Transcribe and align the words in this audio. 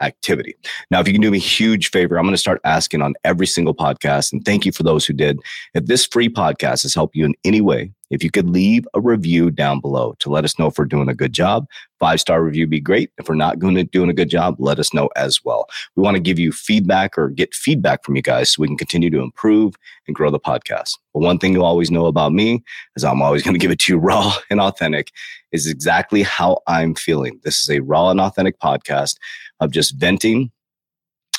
activity. 0.00 0.54
Now, 0.90 1.00
if 1.00 1.06
you 1.06 1.12
can 1.12 1.20
do 1.20 1.30
me 1.30 1.38
a 1.38 1.40
huge 1.40 1.90
favor, 1.90 2.18
I'm 2.18 2.24
going 2.24 2.34
to 2.34 2.38
start 2.38 2.60
asking 2.64 3.02
on 3.02 3.14
every 3.24 3.46
single 3.46 3.74
podcast. 3.74 4.32
And 4.32 4.44
thank 4.44 4.64
you 4.66 4.72
for 4.72 4.82
those 4.82 5.06
who 5.06 5.12
did. 5.12 5.38
If 5.74 5.86
this 5.86 6.06
free 6.06 6.28
podcast 6.28 6.82
has 6.82 6.94
helped 6.94 7.14
you 7.14 7.24
in 7.24 7.34
any 7.44 7.60
way, 7.60 7.92
if 8.12 8.22
you 8.22 8.30
could 8.30 8.48
leave 8.48 8.86
a 8.94 9.00
review 9.00 9.50
down 9.50 9.80
below 9.80 10.14
to 10.20 10.30
let 10.30 10.44
us 10.44 10.58
know 10.58 10.66
if 10.66 10.78
we're 10.78 10.84
doing 10.84 11.08
a 11.08 11.14
good 11.14 11.32
job, 11.32 11.66
five 11.98 12.20
star 12.20 12.44
review 12.44 12.66
be 12.66 12.78
great. 12.78 13.10
If 13.18 13.28
we're 13.28 13.34
not 13.34 13.58
doing, 13.58 13.84
doing 13.86 14.10
a 14.10 14.14
good 14.14 14.28
job, 14.28 14.56
let 14.58 14.78
us 14.78 14.92
know 14.92 15.08
as 15.16 15.42
well. 15.44 15.66
We 15.96 16.02
want 16.02 16.16
to 16.16 16.20
give 16.20 16.38
you 16.38 16.52
feedback 16.52 17.16
or 17.16 17.30
get 17.30 17.54
feedback 17.54 18.04
from 18.04 18.14
you 18.14 18.22
guys 18.22 18.50
so 18.50 18.60
we 18.60 18.68
can 18.68 18.76
continue 18.76 19.08
to 19.10 19.20
improve 19.20 19.74
and 20.06 20.14
grow 20.14 20.30
the 20.30 20.38
podcast. 20.38 20.98
But 21.14 21.20
one 21.20 21.38
thing 21.38 21.54
you'll 21.54 21.64
always 21.64 21.90
know 21.90 22.04
about 22.04 22.34
me 22.34 22.62
is 22.96 23.02
I'm 23.02 23.22
always 23.22 23.42
going 23.44 23.54
to 23.54 23.58
give 23.58 23.70
it 23.70 23.78
to 23.80 23.94
you 23.94 23.98
raw 23.98 24.34
and 24.50 24.60
authentic 24.60 25.10
is 25.50 25.66
exactly 25.66 26.22
how 26.22 26.60
I'm 26.66 26.94
feeling. 26.94 27.40
This 27.44 27.62
is 27.62 27.70
a 27.70 27.80
raw 27.80 28.10
and 28.10 28.20
authentic 28.20 28.60
podcast 28.60 29.16
of 29.60 29.70
just 29.70 29.96
venting 29.96 30.50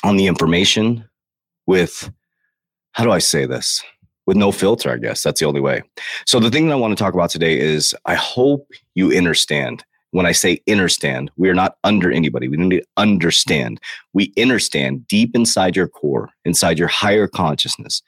on 0.02 0.16
the 0.16 0.26
information 0.26 1.08
with, 1.66 2.10
how 2.92 3.04
do 3.04 3.12
I 3.12 3.18
say 3.18 3.46
this? 3.46 3.82
With 4.26 4.36
no 4.36 4.52
filter, 4.52 4.90
I 4.90 4.96
guess. 4.96 5.22
That's 5.22 5.40
the 5.40 5.46
only 5.46 5.60
way. 5.60 5.82
So, 6.26 6.40
the 6.40 6.50
thing 6.50 6.68
that 6.68 6.74
I 6.74 6.78
want 6.78 6.96
to 6.96 7.02
talk 7.02 7.14
about 7.14 7.30
today 7.30 7.58
is 7.58 7.94
I 8.06 8.14
hope 8.14 8.70
you 8.94 9.12
understand. 9.12 9.84
When 10.12 10.26
I 10.26 10.32
say 10.32 10.60
understand, 10.68 11.32
we 11.36 11.48
are 11.50 11.54
not 11.54 11.76
under 11.82 12.12
anybody. 12.12 12.46
We 12.46 12.56
need 12.56 12.78
to 12.78 12.86
understand. 12.96 13.80
We 14.12 14.32
understand 14.38 15.08
deep 15.08 15.34
inside 15.34 15.74
your 15.74 15.88
core, 15.88 16.30
inside 16.44 16.78
your 16.78 16.86
higher 16.86 17.26
consciousness, 17.26 18.00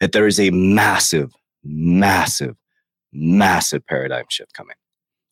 that 0.00 0.10
there 0.10 0.26
is 0.26 0.40
a 0.40 0.50
massive, 0.50 1.32
massive, 1.62 2.56
massive 3.12 3.86
paradigm 3.86 4.24
shift 4.28 4.54
coming. 4.54 4.74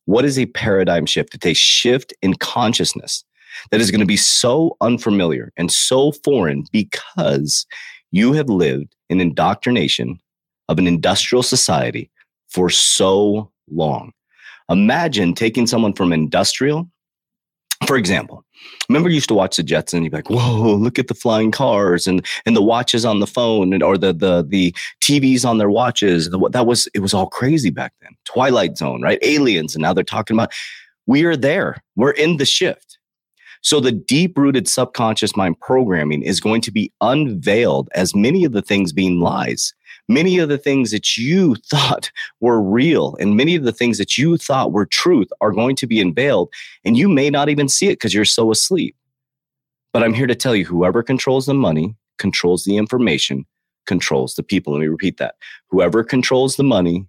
What 0.05 0.23
is 0.23 0.39
a 0.39 0.45
paradigm 0.45 1.05
shift? 1.05 1.35
It's 1.35 1.45
a 1.45 1.53
shift 1.53 2.13
in 2.21 2.35
consciousness 2.35 3.25
that 3.69 3.81
is 3.81 3.91
going 3.91 3.99
to 3.99 4.05
be 4.05 4.17
so 4.17 4.77
unfamiliar 4.81 5.51
and 5.57 5.71
so 5.71 6.11
foreign 6.23 6.65
because 6.71 7.65
you 8.11 8.33
have 8.33 8.49
lived 8.49 8.95
in 9.09 9.21
indoctrination 9.21 10.19
of 10.71 10.79
an 10.79 10.87
industrial 10.87 11.43
society 11.43 12.09
for 12.47 12.69
so 12.69 13.51
long. 13.69 14.13
Imagine 14.69 15.33
taking 15.33 15.67
someone 15.67 15.93
from 15.93 16.13
industrial, 16.13 16.89
for 17.87 17.97
example, 17.97 18.45
remember 18.87 19.09
you 19.09 19.15
used 19.15 19.27
to 19.29 19.33
watch 19.33 19.57
the 19.57 19.63
Jetsons, 19.63 20.03
you'd 20.03 20.11
be 20.11 20.17
like, 20.17 20.29
whoa, 20.29 20.75
look 20.75 20.99
at 20.99 21.07
the 21.07 21.13
flying 21.13 21.51
cars 21.51 22.07
and 22.07 22.25
and 22.45 22.55
the 22.55 22.61
watches 22.61 23.05
on 23.05 23.19
the 23.19 23.27
phone 23.27 23.73
and 23.73 23.83
or 23.83 23.97
the 23.97 24.13
the 24.13 24.45
the 24.47 24.71
TVs 25.01 25.45
on 25.45 25.57
their 25.57 25.69
watches. 25.69 26.29
That 26.29 26.65
was 26.65 26.87
it 26.93 26.99
was 26.99 27.13
all 27.13 27.27
crazy 27.27 27.69
back 27.69 27.93
then. 28.01 28.11
Twilight 28.25 28.77
Zone, 28.77 29.01
right? 29.01 29.19
Aliens, 29.21 29.75
and 29.75 29.81
now 29.81 29.93
they're 29.93 30.03
talking 30.03 30.35
about 30.35 30.53
we 31.05 31.23
are 31.23 31.35
there. 31.35 31.77
We're 31.95 32.11
in 32.11 32.37
the 32.37 32.45
shift. 32.45 32.99
So 33.63 33.79
the 33.79 33.91
deep 33.91 34.37
rooted 34.37 34.67
subconscious 34.67 35.35
mind 35.35 35.59
programming 35.59 36.23
is 36.23 36.39
going 36.39 36.61
to 36.61 36.71
be 36.71 36.91
unveiled 37.01 37.89
as 37.93 38.15
many 38.15 38.43
of 38.43 38.53
the 38.53 38.61
things 38.61 38.91
being 38.91 39.19
lies. 39.19 39.73
Many 40.07 40.39
of 40.39 40.49
the 40.49 40.57
things 40.57 40.91
that 40.91 41.17
you 41.17 41.55
thought 41.69 42.11
were 42.39 42.61
real 42.61 43.15
and 43.19 43.35
many 43.35 43.55
of 43.55 43.63
the 43.63 43.71
things 43.71 43.97
that 43.97 44.17
you 44.17 44.37
thought 44.37 44.71
were 44.71 44.85
truth 44.85 45.29
are 45.41 45.51
going 45.51 45.75
to 45.77 45.87
be 45.87 46.01
unveiled. 46.01 46.51
And 46.83 46.97
you 46.97 47.09
may 47.09 47.29
not 47.29 47.49
even 47.49 47.69
see 47.69 47.87
it 47.87 47.93
because 47.93 48.13
you're 48.13 48.25
so 48.25 48.51
asleep. 48.51 48.95
But 49.93 50.03
I'm 50.03 50.13
here 50.13 50.27
to 50.27 50.35
tell 50.35 50.55
you 50.55 50.65
whoever 50.65 51.03
controls 51.03 51.45
the 51.45 51.53
money, 51.53 51.95
controls 52.17 52.63
the 52.63 52.77
information, 52.77 53.45
controls 53.87 54.35
the 54.35 54.43
people. 54.43 54.73
Let 54.73 54.79
me 54.79 54.87
repeat 54.87 55.17
that. 55.17 55.35
Whoever 55.69 56.03
controls 56.03 56.55
the 56.55 56.63
money, 56.63 57.05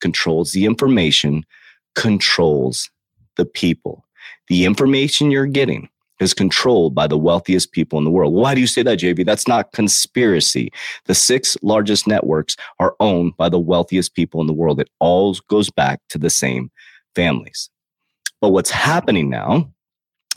controls 0.00 0.52
the 0.52 0.64
information, 0.64 1.44
controls 1.94 2.90
the 3.36 3.44
people. 3.44 4.04
The 4.48 4.64
information 4.64 5.30
you're 5.30 5.46
getting 5.46 5.88
is 6.24 6.34
controlled 6.34 6.94
by 6.94 7.06
the 7.06 7.18
wealthiest 7.18 7.70
people 7.70 7.98
in 7.98 8.04
the 8.04 8.10
world. 8.10 8.34
Why 8.34 8.54
do 8.54 8.60
you 8.60 8.66
say 8.66 8.82
that, 8.82 8.98
JV? 8.98 9.24
That's 9.24 9.46
not 9.46 9.70
conspiracy. 9.72 10.72
The 11.04 11.14
six 11.14 11.56
largest 11.62 12.08
networks 12.08 12.56
are 12.80 12.96
owned 12.98 13.36
by 13.36 13.48
the 13.48 13.60
wealthiest 13.60 14.14
people 14.14 14.40
in 14.40 14.48
the 14.48 14.52
world. 14.52 14.80
It 14.80 14.90
all 14.98 15.36
goes 15.48 15.70
back 15.70 16.00
to 16.08 16.18
the 16.18 16.30
same 16.30 16.70
families. 17.14 17.70
But 18.40 18.48
what's 18.48 18.70
happening 18.70 19.30
now 19.30 19.70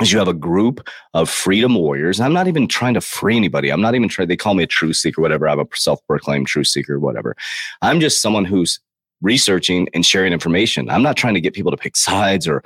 is 0.01 0.11
you 0.11 0.19
have 0.19 0.27
a 0.27 0.33
group 0.33 0.87
of 1.13 1.29
freedom 1.29 1.75
warriors. 1.75 2.19
I'm 2.19 2.33
not 2.33 2.47
even 2.47 2.67
trying 2.67 2.93
to 2.93 3.01
free 3.01 3.35
anybody. 3.35 3.69
I'm 3.69 3.81
not 3.81 3.95
even 3.95 4.09
trying, 4.09 4.27
they 4.27 4.37
call 4.37 4.53
me 4.53 4.63
a 4.63 4.67
truth 4.67 4.97
seeker, 4.97 5.21
whatever. 5.21 5.49
I'm 5.49 5.59
a 5.59 5.65
self 5.73 6.05
proclaimed 6.05 6.47
truth 6.47 6.67
seeker, 6.67 6.99
whatever. 6.99 7.35
I'm 7.81 7.99
just 7.99 8.21
someone 8.21 8.45
who's 8.45 8.79
researching 9.21 9.87
and 9.93 10.05
sharing 10.05 10.33
information. 10.33 10.89
I'm 10.89 11.01
not 11.01 11.17
trying 11.17 11.33
to 11.33 11.41
get 11.41 11.53
people 11.53 11.71
to 11.71 11.77
pick 11.77 11.97
sides 11.97 12.47
or 12.47 12.63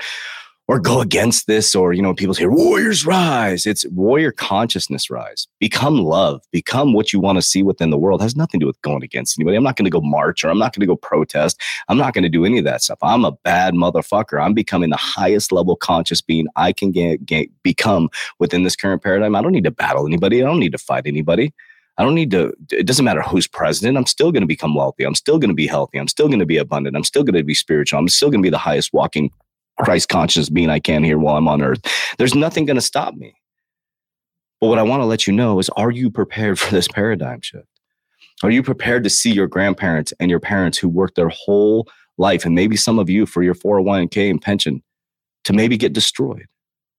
or 0.71 0.79
go 0.79 1.01
against 1.01 1.47
this 1.47 1.75
or 1.75 1.91
you 1.91 2.01
know 2.01 2.13
people 2.13 2.33
say 2.33 2.45
warriors 2.45 3.05
rise. 3.05 3.65
It's 3.65 3.85
warrior 3.89 4.31
consciousness 4.31 5.09
rise. 5.09 5.45
Become 5.59 5.97
love. 5.97 6.41
Become 6.53 6.93
what 6.93 7.11
you 7.11 7.19
want 7.19 7.37
to 7.37 7.41
see 7.41 7.61
within 7.61 7.89
the 7.89 7.97
world. 7.97 8.21
It 8.21 8.23
has 8.23 8.37
nothing 8.37 8.61
to 8.61 8.63
do 8.63 8.67
with 8.67 8.81
going 8.81 9.03
against 9.03 9.37
anybody. 9.37 9.57
I'm 9.57 9.65
not 9.65 9.75
going 9.75 9.83
to 9.83 9.91
go 9.91 9.99
march 9.99 10.45
or 10.45 10.49
i'm 10.49 10.57
not 10.57 10.73
going 10.73 10.79
to 10.79 10.85
go 10.85 10.95
protest. 10.95 11.61
I'm 11.89 11.97
not 11.97 12.13
going 12.13 12.23
to 12.23 12.29
do 12.29 12.45
any 12.45 12.57
of 12.57 12.63
that 12.63 12.81
stuff. 12.81 12.99
I'm 13.01 13.25
a 13.25 13.33
bad 13.33 13.73
motherfucker. 13.73 14.41
I'm 14.41 14.53
becoming 14.53 14.91
the 14.91 14.95
highest 14.95 15.51
level 15.51 15.75
conscious 15.75 16.21
being 16.21 16.47
i 16.55 16.71
can 16.71 16.91
get, 16.91 17.25
get 17.25 17.49
become 17.63 18.09
within 18.39 18.63
this 18.63 18.77
current 18.77 19.03
paradigm. 19.03 19.35
I 19.35 19.41
don't 19.41 19.51
need 19.51 19.65
to 19.65 19.71
battle 19.71 20.07
anybody. 20.07 20.41
I 20.41 20.45
don't 20.45 20.59
need 20.59 20.71
to 20.71 20.77
fight 20.77 21.05
anybody. 21.05 21.53
I 21.97 22.03
don't 22.03 22.15
need 22.15 22.31
to, 22.31 22.53
it 22.71 22.87
doesn't 22.87 23.03
matter 23.03 23.21
who's 23.21 23.45
president. 23.45 23.97
I'm 23.97 24.05
still 24.05 24.31
going 24.31 24.41
to 24.41 24.47
become 24.47 24.73
wealthy. 24.73 25.03
I'm 25.03 25.15
still 25.15 25.37
going 25.37 25.49
to 25.49 25.55
be 25.55 25.67
healthy. 25.67 25.97
I'm 25.97 26.07
still 26.07 26.27
going 26.27 26.39
to 26.39 26.45
be 26.45 26.57
abundant. 26.57 26.95
I'm 26.95 27.03
still 27.03 27.23
going 27.23 27.35
to 27.35 27.43
be 27.43 27.53
spiritual. 27.53 27.99
I'm 27.99 28.07
still 28.07 28.29
going 28.29 28.41
to 28.41 28.45
be 28.45 28.49
the 28.49 28.57
highest 28.57 28.93
walking 28.93 29.31
Christ 29.81 30.09
conscious 30.09 30.49
being 30.49 30.69
I 30.69 30.79
can 30.79 31.03
here 31.03 31.17
while 31.17 31.37
I'm 31.37 31.47
on 31.47 31.61
earth. 31.61 31.81
There's 32.17 32.35
nothing 32.35 32.65
going 32.65 32.75
to 32.75 32.81
stop 32.81 33.15
me. 33.15 33.33
But 34.59 34.67
what 34.67 34.79
I 34.79 34.83
want 34.83 35.01
to 35.01 35.05
let 35.05 35.25
you 35.25 35.33
know 35.33 35.59
is 35.59 35.69
are 35.69 35.91
you 35.91 36.11
prepared 36.11 36.59
for 36.59 36.71
this 36.71 36.87
paradigm 36.87 37.41
shift? 37.41 37.67
Are 38.43 38.51
you 38.51 38.63
prepared 38.63 39.03
to 39.03 39.09
see 39.09 39.31
your 39.31 39.47
grandparents 39.47 40.13
and 40.19 40.29
your 40.29 40.39
parents 40.39 40.77
who 40.77 40.87
worked 40.87 41.15
their 41.15 41.29
whole 41.29 41.87
life, 42.17 42.45
and 42.45 42.55
maybe 42.55 42.75
some 42.75 42.99
of 42.99 43.09
you 43.09 43.25
for 43.25 43.43
your 43.43 43.55
401k 43.55 44.29
and 44.29 44.41
pension, 44.41 44.81
to 45.45 45.53
maybe 45.53 45.77
get 45.77 45.93
destroyed? 45.93 46.45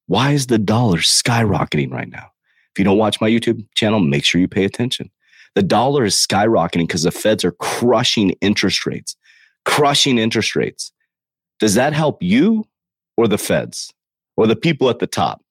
Why 0.06 0.32
is 0.32 0.49
the 0.49 0.58
dollar 0.58 0.99
skyrocketing 0.99 1.93
right 1.93 2.08
now? 2.08 2.26
If 2.73 2.79
you 2.79 2.84
don't 2.84 2.99
watch 2.99 3.20
my 3.20 3.29
YouTube 3.29 3.64
channel, 3.75 4.00
make 4.00 4.25
sure 4.25 4.40
you 4.40 4.49
pay 4.49 4.64
attention. 4.64 5.11
The 5.55 5.62
dollar 5.62 6.05
is 6.05 6.14
skyrocketing 6.14 6.88
because 6.88 7.02
the 7.02 7.11
feds 7.11 7.44
are 7.44 7.52
crushing 7.52 8.31
interest 8.40 8.87
rates, 8.87 9.17
crushing 9.64 10.19
interest 10.19 10.56
rates. 10.56 10.93
Does 11.61 11.75
that 11.75 11.93
help 11.93 12.23
you 12.23 12.64
or 13.16 13.28
the 13.28 13.38
feds 13.38 13.92
or 14.36 14.46
the 14.46 14.56
people 14.56 14.90
at 14.90 14.98
the 14.98 15.06
top? 15.06 15.42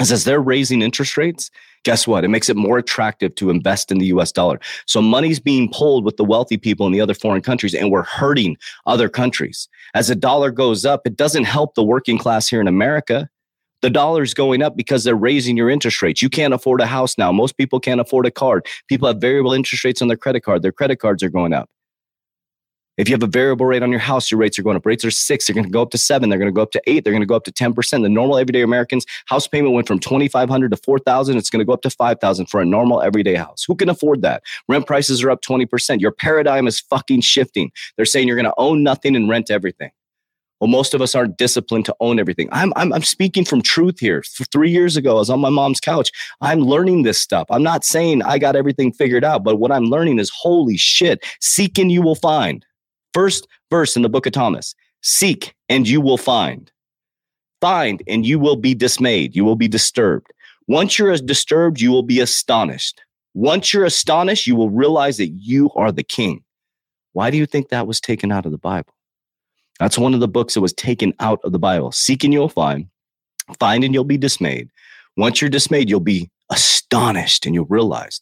As 0.00 0.10
as 0.10 0.24
they're 0.24 0.40
raising 0.40 0.80
interest 0.80 1.16
rates, 1.18 1.50
guess 1.84 2.06
what? 2.06 2.24
It 2.24 2.28
makes 2.28 2.48
it 2.48 2.56
more 2.56 2.78
attractive 2.78 3.34
to 3.36 3.50
invest 3.50 3.90
in 3.92 3.98
the 3.98 4.06
US 4.06 4.32
dollar. 4.32 4.58
So 4.86 5.02
money's 5.02 5.40
being 5.40 5.70
pulled 5.70 6.04
with 6.04 6.16
the 6.16 6.24
wealthy 6.24 6.56
people 6.56 6.86
in 6.86 6.92
the 6.92 7.00
other 7.00 7.14
foreign 7.14 7.42
countries, 7.42 7.74
and 7.74 7.90
we're 7.90 8.04
hurting 8.04 8.56
other 8.86 9.08
countries. 9.08 9.68
As 9.94 10.08
the 10.08 10.14
dollar 10.14 10.50
goes 10.50 10.84
up, 10.84 11.02
it 11.06 11.16
doesn't 11.16 11.44
help 11.44 11.74
the 11.74 11.84
working 11.84 12.18
class 12.18 12.48
here 12.48 12.60
in 12.60 12.68
America. 12.68 13.28
The 13.82 13.90
dollar's 13.90 14.34
going 14.34 14.62
up 14.62 14.76
because 14.76 15.04
they're 15.04 15.14
raising 15.14 15.56
your 15.56 15.70
interest 15.70 16.02
rates. 16.02 16.20
You 16.20 16.28
can't 16.28 16.52
afford 16.52 16.82
a 16.82 16.86
house 16.86 17.16
now. 17.16 17.32
Most 17.32 17.56
people 17.56 17.80
can't 17.80 18.00
afford 18.00 18.26
a 18.26 18.30
card. 18.30 18.66
People 18.88 19.08
have 19.08 19.18
variable 19.18 19.54
interest 19.54 19.84
rates 19.84 20.02
on 20.02 20.08
their 20.08 20.18
credit 20.18 20.42
card. 20.42 20.62
Their 20.62 20.72
credit 20.72 20.96
cards 20.96 21.22
are 21.22 21.30
going 21.30 21.54
up. 21.54 21.70
If 23.00 23.08
you 23.08 23.14
have 23.14 23.22
a 23.22 23.26
variable 23.26 23.64
rate 23.64 23.82
on 23.82 23.90
your 23.90 23.98
house, 23.98 24.30
your 24.30 24.38
rates 24.38 24.58
are 24.58 24.62
going 24.62 24.76
up. 24.76 24.84
Rates 24.84 25.06
are 25.06 25.10
six, 25.10 25.46
they're 25.46 25.54
going 25.54 25.64
to 25.64 25.70
go 25.70 25.80
up 25.80 25.90
to 25.92 25.96
seven, 25.96 26.28
they're 26.28 26.38
going 26.38 26.50
to 26.50 26.54
go 26.54 26.60
up 26.60 26.70
to 26.72 26.82
eight, 26.86 27.02
they're 27.02 27.14
going 27.14 27.22
to 27.22 27.26
go 27.26 27.34
up 27.34 27.44
to 27.44 27.50
10%. 27.50 28.02
The 28.02 28.10
normal 28.10 28.36
everyday 28.36 28.60
Americans 28.60 29.06
house 29.24 29.48
payment 29.48 29.72
went 29.72 29.88
from 29.88 29.98
2,500 30.00 30.70
to 30.70 30.76
4,000. 30.76 31.38
It's 31.38 31.48
going 31.48 31.60
to 31.60 31.64
go 31.64 31.72
up 31.72 31.80
to 31.80 31.88
5,000 31.88 32.46
for 32.50 32.60
a 32.60 32.66
normal 32.66 33.00
everyday 33.00 33.36
house. 33.36 33.64
Who 33.66 33.74
can 33.74 33.88
afford 33.88 34.20
that? 34.20 34.42
Rent 34.68 34.86
prices 34.86 35.22
are 35.22 35.30
up 35.30 35.40
20%. 35.40 35.98
Your 35.98 36.12
paradigm 36.12 36.66
is 36.66 36.78
fucking 36.78 37.22
shifting. 37.22 37.72
They're 37.96 38.04
saying 38.04 38.28
you're 38.28 38.36
going 38.36 38.44
to 38.44 38.54
own 38.58 38.82
nothing 38.82 39.16
and 39.16 39.30
rent 39.30 39.50
everything. 39.50 39.92
Well, 40.60 40.68
most 40.68 40.92
of 40.92 41.00
us 41.00 41.14
aren't 41.14 41.38
disciplined 41.38 41.86
to 41.86 41.96
own 42.00 42.20
everything. 42.20 42.50
I'm, 42.52 42.70
I'm, 42.76 42.92
I'm 42.92 43.02
speaking 43.02 43.46
from 43.46 43.62
truth 43.62 43.98
here. 43.98 44.22
Three 44.52 44.70
years 44.70 44.98
ago, 44.98 45.12
I 45.12 45.20
was 45.20 45.30
on 45.30 45.40
my 45.40 45.48
mom's 45.48 45.80
couch. 45.80 46.12
I'm 46.42 46.60
learning 46.60 47.04
this 47.04 47.18
stuff. 47.18 47.46
I'm 47.48 47.62
not 47.62 47.82
saying 47.82 48.22
I 48.24 48.36
got 48.36 48.56
everything 48.56 48.92
figured 48.92 49.24
out, 49.24 49.42
but 49.42 49.56
what 49.56 49.72
I'm 49.72 49.84
learning 49.84 50.18
is 50.18 50.28
holy 50.28 50.76
shit, 50.76 51.24
seeking 51.40 51.88
you 51.88 52.02
will 52.02 52.14
find. 52.14 52.66
First 53.12 53.48
verse 53.70 53.96
in 53.96 54.02
the 54.02 54.08
book 54.08 54.26
of 54.26 54.32
Thomas 54.32 54.74
Seek 55.02 55.54
and 55.68 55.88
you 55.88 56.00
will 56.00 56.18
find. 56.18 56.70
Find 57.60 58.02
and 58.06 58.24
you 58.24 58.38
will 58.38 58.56
be 58.56 58.74
dismayed. 58.74 59.34
You 59.34 59.44
will 59.44 59.56
be 59.56 59.68
disturbed. 59.68 60.32
Once 60.66 60.98
you're 60.98 61.10
as 61.10 61.20
disturbed, 61.20 61.80
you 61.80 61.90
will 61.90 62.02
be 62.02 62.20
astonished. 62.20 63.02
Once 63.34 63.72
you're 63.72 63.84
astonished, 63.84 64.46
you 64.46 64.56
will 64.56 64.70
realize 64.70 65.16
that 65.16 65.28
you 65.28 65.70
are 65.76 65.92
the 65.92 66.02
king. 66.02 66.42
Why 67.12 67.30
do 67.30 67.36
you 67.36 67.46
think 67.46 67.68
that 67.68 67.86
was 67.86 68.00
taken 68.00 68.30
out 68.30 68.46
of 68.46 68.52
the 68.52 68.58
Bible? 68.58 68.94
That's 69.78 69.98
one 69.98 70.14
of 70.14 70.20
the 70.20 70.28
books 70.28 70.54
that 70.54 70.60
was 70.60 70.72
taken 70.72 71.14
out 71.20 71.40
of 71.42 71.52
the 71.52 71.58
Bible. 71.58 71.92
Seek 71.92 72.22
and 72.24 72.32
you'll 72.32 72.48
find. 72.48 72.86
Find 73.58 73.82
and 73.82 73.94
you'll 73.94 74.04
be 74.04 74.18
dismayed. 74.18 74.70
Once 75.16 75.40
you're 75.40 75.50
dismayed, 75.50 75.88
you'll 75.88 76.00
be 76.00 76.30
astonished 76.50 77.46
and 77.46 77.54
you'll 77.54 77.64
realize 77.66 78.20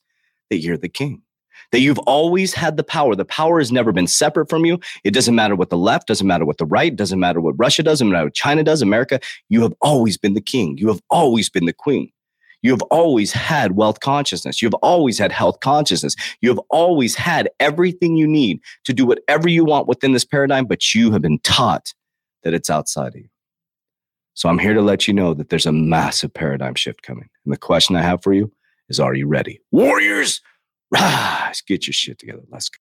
that 0.51 0.59
you're 0.59 0.79
the 0.79 0.89
king 0.89 1.23
that 1.73 1.81
you've 1.81 1.99
always 2.01 2.55
had 2.55 2.77
the 2.77 2.85
power. 2.85 3.15
The 3.15 3.25
power 3.25 3.59
has 3.59 3.73
never 3.73 3.93
been 3.93 4.07
separate 4.07 4.49
from 4.49 4.65
you. 4.65 4.79
It 5.05 5.13
doesn't 5.13 5.35
matter 5.35 5.57
what 5.57 5.71
the 5.71 5.79
left, 5.79 6.09
doesn't 6.09 6.27
matter 6.27 6.45
what 6.45 6.59
the 6.59 6.67
right, 6.67 6.95
doesn't 6.95 7.21
matter 7.21 7.41
what 7.41 7.55
Russia 7.59 7.83
does, 7.83 7.99
doesn't 7.99 8.11
matter 8.11 8.27
what 8.27 8.35
China 8.35 8.63
does, 8.63 8.83
America. 8.83 9.21
You 9.49 9.63
have 9.63 9.75
always 9.81 10.17
been 10.17 10.35
the 10.35 10.41
king. 10.41 10.79
You 10.79 10.89
have 10.89 11.01
always 11.11 11.49
been 11.49 11.67
the 11.67 11.73
queen. 11.73 12.13
You 12.63 12.73
have 12.73 12.83
always 12.83 13.33
had 13.33 13.73
wealth 13.73 14.01
consciousness. 14.01 14.61
You 14.61 14.67
have 14.67 14.75
always 14.75 15.19
had 15.19 15.31
health 15.31 15.61
consciousness. 15.61 16.17
You 16.41 16.49
have 16.49 16.61
always 16.71 17.15
had 17.15 17.49
everything 17.61 18.17
you 18.17 18.27
need 18.27 18.61
to 18.85 18.93
do 18.93 19.07
whatever 19.07 19.49
you 19.49 19.65
want 19.65 19.87
within 19.87 20.13
this 20.13 20.25
paradigm, 20.25 20.67
but 20.67 20.95
you 20.95 21.13
have 21.13 21.23
been 21.23 21.39
taught 21.41 21.93
that 22.43 22.55
it's 22.55 22.71
outside 22.71 23.15
of 23.15 23.17
you. 23.17 23.29
So 24.35 24.49
I'm 24.49 24.59
here 24.59 24.75
to 24.75 24.83
let 24.83 25.09
you 25.09 25.15
know 25.15 25.35
that 25.35 25.49
there's 25.49 25.67
a 25.67 25.73
massive 25.73 26.33
paradigm 26.33 26.75
shift 26.75 27.03
coming. 27.03 27.29
And 27.45 27.53
the 27.53 27.59
question 27.59 27.97
I 27.97 28.03
have 28.03 28.23
for 28.23 28.33
you 28.33 28.53
is 28.89 29.01
Are 29.01 29.15
you 29.15 29.27
ready? 29.27 29.61
Warriors, 29.71 30.41
rise, 30.93 31.63
get 31.63 31.87
your 31.87 31.93
shit 31.93 32.19
together. 32.19 32.43
Let's 32.51 32.69
go. 32.69 32.79